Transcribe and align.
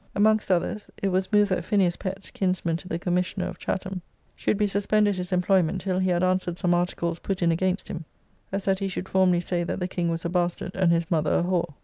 Amongst 0.15 0.49
others, 0.49 0.89
it 1.03 1.09
was 1.09 1.31
moved 1.31 1.51
that 1.51 1.63
Phineas 1.63 1.95
Pett 1.95 2.31
(kinsman 2.33 2.75
to 2.77 2.87
the 2.87 2.97
Commissioner) 2.97 3.47
of 3.49 3.59
Chatham, 3.59 4.01
should 4.35 4.57
be 4.57 4.65
suspended 4.65 5.15
his 5.17 5.31
employment 5.31 5.79
till 5.81 5.99
he 5.99 6.09
had 6.09 6.23
answered 6.23 6.57
some 6.57 6.73
articles 6.73 7.19
put 7.19 7.43
in 7.43 7.51
against 7.51 7.87
him, 7.87 8.05
as 8.51 8.65
that 8.65 8.79
he 8.79 8.87
should 8.87 9.07
formerly 9.07 9.41
say 9.41 9.63
that 9.63 9.79
the 9.79 9.87
King 9.87 10.09
was 10.09 10.25
a 10.25 10.29
bastard 10.29 10.71
and 10.73 10.91
his 10.91 11.11
mother 11.11 11.31
a 11.37 11.43
whore. 11.43 11.75